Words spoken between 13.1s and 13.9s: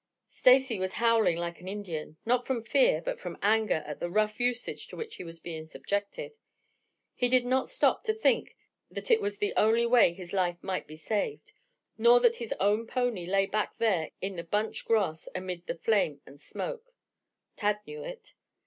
lay back